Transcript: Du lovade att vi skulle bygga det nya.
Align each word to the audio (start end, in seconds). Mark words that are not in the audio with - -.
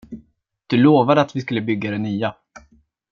Du 0.67 0.77
lovade 0.77 1.21
att 1.21 1.35
vi 1.35 1.41
skulle 1.41 1.61
bygga 1.61 1.91
det 1.91 1.97
nya. 1.97 2.35